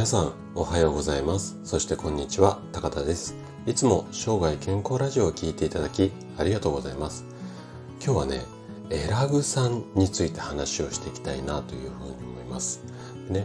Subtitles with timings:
[0.00, 1.58] 皆さんおはようございます。
[1.62, 3.36] そしてこんにちは高田です。
[3.66, 7.26] いつも生涯健康ラジオを聞いていただきありがとうございます。
[8.02, 8.46] 今日はね
[8.88, 12.82] エラグ酸について話をしていきたいなというふうに思います。
[13.28, 13.44] ね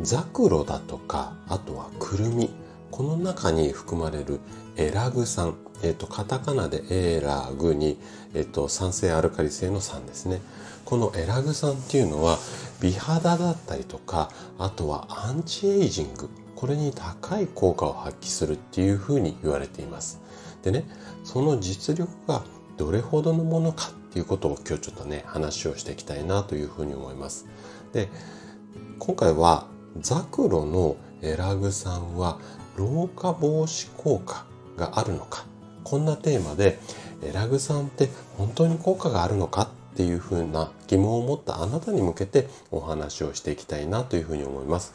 [0.00, 2.48] ザクロだとかあとはクルミ
[2.90, 4.40] この中に含まれる
[4.76, 7.98] エラグ酸えっ、ー、とカタカナでエラグに
[8.34, 10.40] えっ、ー、と酸性アルカリ性の酸ですね。
[10.84, 12.38] このエラグ酸っていうのは
[12.80, 16.28] 美肌だったりとかあとはアンチエイジング。
[16.56, 20.20] これに高い効果を発揮するっていうふうに言われています。
[20.62, 20.84] でね
[21.24, 22.42] その実力が
[22.76, 27.46] どれほどのものかっていうことを今日ちょっとね話をしていきたいなというふうに思います。
[27.92, 28.08] で
[28.98, 29.66] 今回は
[29.98, 32.38] ザクロのエラグ酸は
[32.76, 35.44] 老化防止効果があるのか
[35.84, 36.78] こんなテーマで
[37.22, 44.94] エラグ酸って本当に効果があるのかっていうふうな疑問を持ったあなたに向けてお話をしていきたいなというふうに思います。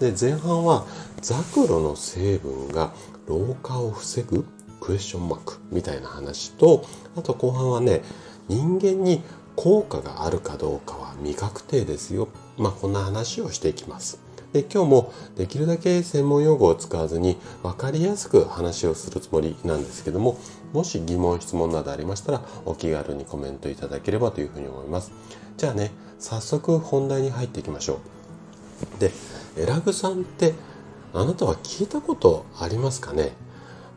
[0.00, 0.84] で前半は
[1.20, 2.92] ザクロの成分が
[3.26, 4.44] 老化を防ぐ
[4.80, 6.84] クエスチョンマークみたいな話と
[7.16, 8.02] あと後半はね
[8.48, 9.22] 人間に
[9.56, 12.28] 効果があるかどうかは未確定ですよ。
[12.58, 14.23] まあこんな話をしていきます。
[14.54, 20.38] で今日もできるだけ専門用語を使わずに分かりやすく話をするつもりなんですけども
[20.72, 25.10] もし疑問質問などありましたらお気軽にコメントいただければというふうに思います
[25.56, 27.98] じゃあね早速本題に入っていきましょ
[28.96, 29.10] うで
[29.58, 30.54] エラグさんって
[31.12, 33.32] あなたは聞いたことありますかね？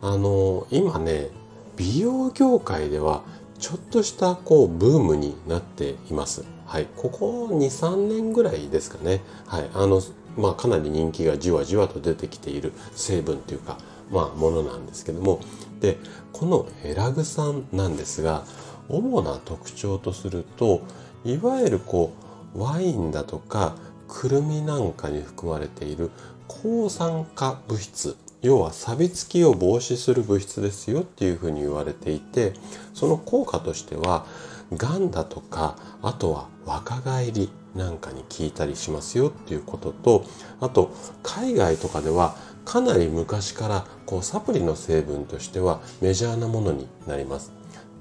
[0.01, 1.29] あの今ね
[1.75, 3.23] 美容業界では
[3.59, 6.45] ちょっとしたこうブームになっています。
[6.65, 9.21] はい、ここ2、3年ぐらいですかね。
[9.45, 10.01] はい、あの
[10.37, 13.77] まあ、かなり人気がじわじわと出てきている成分というか、
[14.11, 15.41] まあ、ものなんですけども。
[15.79, 15.97] で
[16.33, 18.45] このエラグ酸なんですが
[18.89, 20.81] 主な特徴とすると
[21.25, 22.13] いわゆるこ
[22.55, 23.75] うワインだとか
[24.07, 26.09] くるみなんかに含まれている
[26.47, 32.53] 抗酸化物質要は錆びつきを防止する物質ですよっていうふうに言われていて
[32.93, 34.25] その効果としては
[34.73, 40.25] がんだとかあとは若返りなんかに効いたりしますよっていうことと
[40.59, 40.91] あと
[41.23, 47.51] 海外とかではかなり昔からこうサプリの成分としてはメジャーなものになります。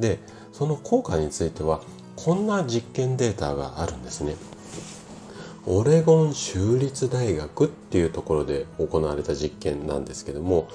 [0.01, 0.19] で
[0.53, 1.83] その効果については
[2.17, 4.35] こんな実験データがあるんですね。
[5.67, 10.69] オレゴン州立大学っていうところで行われた実験なんですけども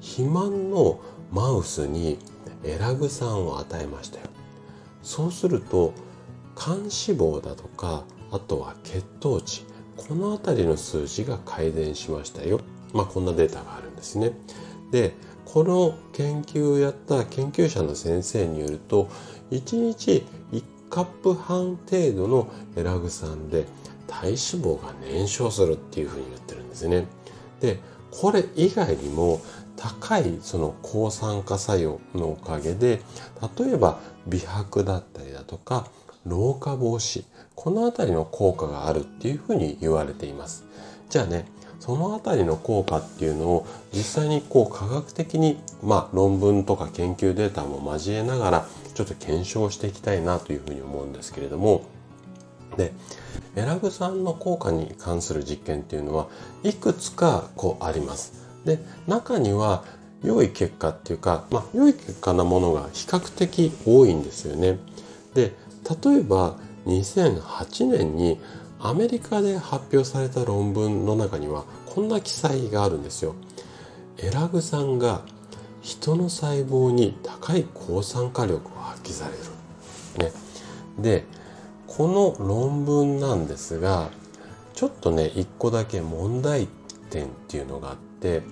[0.00, 1.00] 肥満の
[1.32, 2.18] マウスに
[2.62, 4.26] エラグ酸を与えましたよ。
[5.02, 5.92] そうすると
[6.56, 8.04] 肝脂肪だとか
[8.34, 9.64] あとは血糖値。
[9.96, 12.60] この辺りの数字が改善しましたよ。
[12.92, 14.32] まあこんなデータがあるんですね。
[14.90, 15.14] で
[15.44, 19.08] この研究をやった研究者の先生によると
[19.52, 23.66] 1日1カップ半程度のエラグ酸で
[24.08, 27.06] 体脂肪が燃焼するっていうふうに言ってるんですね。
[27.60, 27.78] で
[28.10, 29.40] これ以外にも
[29.76, 33.00] 高いその抗酸化作用のおかげで
[33.58, 35.86] 例えば美白だったりだとか
[36.26, 37.24] 老化防止。
[37.54, 40.64] この辺りの効果があるっていうふうに言われています。
[41.08, 41.46] じゃあね
[41.80, 51.82] その辺りの効果っていうのを実際にこう科学的にまあ論文とか研究データも交えながらちょっと検証していきたいなというふうに思うんですけれども。
[52.76, 52.92] で
[53.54, 56.26] エラグ酸の効果に関する実験っていうのは
[56.64, 58.32] いくつかこうあります。
[58.64, 59.84] で中には
[60.24, 64.78] 良い結果っていうか、まあ、良い結果なものが比較的多いんですよね。
[65.34, 65.52] で
[65.84, 66.56] 例えば
[66.86, 68.40] 2008年に
[68.80, 73.34] アメリカで発表された論文の中にはこんな記載があるんですよ。
[74.18, 75.22] エラグ酸が
[75.80, 80.30] 人の細胞に高い抗酸化力を発揮される。
[80.30, 80.32] ね、
[80.98, 81.24] で
[81.86, 84.10] この論文なんですが
[84.74, 86.68] ちょっとね一個だけ問題
[87.10, 88.42] 点っていうのがあって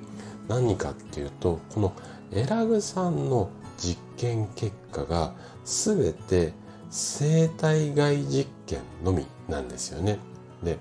[0.49, 1.93] 何かっていうとこの
[2.33, 5.35] エラグ酸の実験結果が
[5.65, 6.53] 全て
[6.93, 10.19] 生体外実験のみなんですよね。
[10.63, 10.79] で、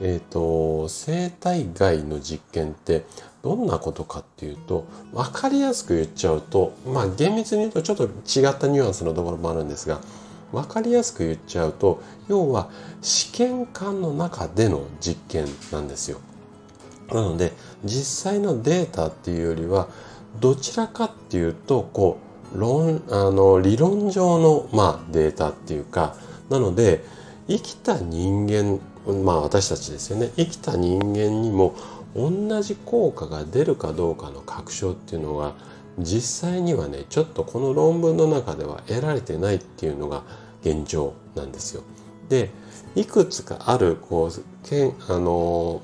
[0.00, 3.04] えっ、ー、と生体外の実験って
[3.42, 10.00] どんなことかっていうと分かりやすく言っちゃうとまあ厳密に言うとちょっと違ったニュアンスのところもあるんですが
[10.50, 12.68] 分かりやすく言っちゃうと要は
[13.00, 16.18] 試験管の中での実験なんですよ。
[17.12, 17.52] なので
[17.84, 19.88] 実際のデータっていうよりは
[20.40, 26.16] どちらかっていうとこう論あの理論上の、まあ、データっていうか
[26.48, 27.04] なので
[27.48, 28.80] 生きた人間
[29.24, 31.74] まあ私たちですよね生きた人間にも
[32.14, 35.54] 同じ効果が出るかどうかの確証っていうのが
[35.98, 40.22] 実際にはねちょっとこの論文の中では得られてないっていうのが
[40.62, 41.82] 現状なんですよ。
[42.28, 42.50] で
[42.94, 45.82] いくつかあるこうけんあの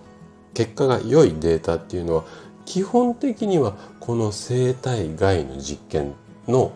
[0.53, 2.25] 結果が良いデータっていうのは
[2.65, 6.15] 基本的にはこの生体外の実験
[6.49, 6.73] の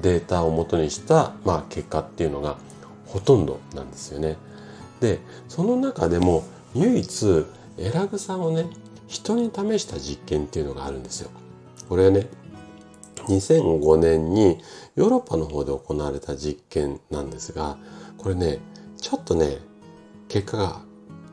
[0.00, 2.56] データをもとにした、まあ、結果っていうのが
[3.06, 4.36] ほとんどなんですよね。
[5.00, 6.44] でその中でも
[6.74, 7.46] 唯一
[7.78, 8.66] エラグ酸をね
[9.08, 11.30] 人に試した実験っていうのがあるんですよ。
[11.88, 12.28] これね
[13.26, 14.58] 2005年に
[14.94, 17.76] ヨーロッパの方で行われた実験なんですが
[18.18, 18.58] これね
[19.00, 19.58] ちょっとね
[20.28, 20.80] 結果が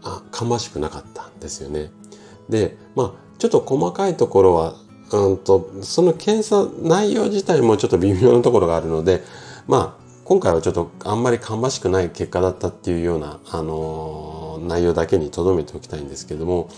[0.03, 1.91] あ芳しくなかったんですよね。
[2.49, 4.75] でまあちょっと細かいところは
[5.11, 9.23] うんとその検査内容自体もちょっと微妙なところがあるので
[9.67, 16.69] まあ今回はちょっとあんまり芳しくない結果だったっていうような、あのー、内容だけに留めておきたいんですけども。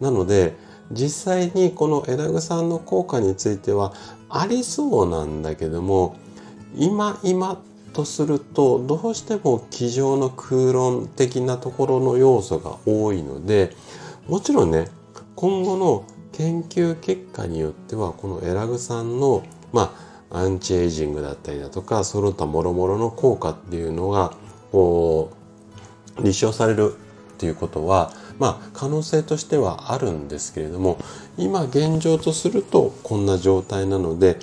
[0.00, 0.56] なので
[0.92, 3.94] 実際にこのエラグ酸の効果については
[4.28, 6.16] ありそうなんだけども
[6.76, 7.60] 今今
[7.92, 13.74] とするとどうしても机上の空論的なところの要素が多いので
[14.28, 14.88] もちろんね
[15.36, 16.04] 今後の
[16.36, 19.94] 研究結果によってはこのエラグ酸のま
[20.30, 24.34] あアンチエイジングだったりだとかその他諸々の効果っていうのが
[24.72, 25.32] こ
[26.18, 26.94] う立証される
[27.34, 30.98] っていうことはまあ可能性としてはあるんですけれども
[31.36, 34.38] 今現状とするとこんな状態なので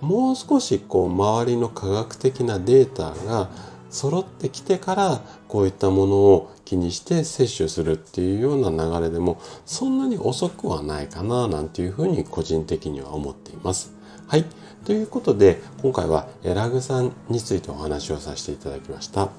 [0.00, 3.50] もう少しこう周りの科学的なデータが
[3.90, 13.92] 揃ってきてからこういったものを気にして摂取するっていうような流れでもそんなに遅くはないかななんていうふうに個人的には思っています。
[14.26, 14.44] はい。
[14.84, 19.30] ということで今回はエラグ酸についてお話をさせていただきました。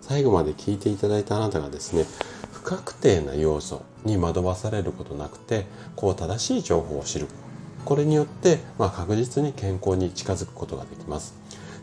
[0.00, 2.04] 最後まで聞いていただいたあなたがですね
[2.52, 5.66] 不確定な要素に惑わされることなくて
[5.96, 7.26] こう正しい情報を知る
[7.84, 11.34] これによって、まあ、確実に健康に近づくことができます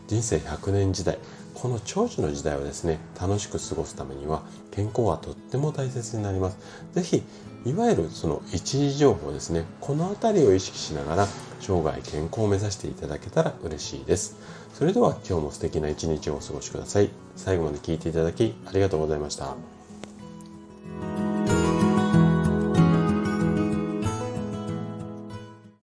[0.06, 1.18] 人生100年時代。
[1.54, 4.42] この長寿の時代をですね楽しく過ごすためには
[4.72, 6.58] 健康はとっても大切になります。
[6.92, 7.22] 是非
[7.64, 11.28] いわゆるその一時情報ですねこの辺りを意識しながら
[11.60, 14.36] 生涯健康を目指していただけたら嬉しいです。
[14.74, 17.10] それでは今日も素敵な一日をお過ごしください。
[17.36, 19.73] 最後まで聴いていただきありがとうございました。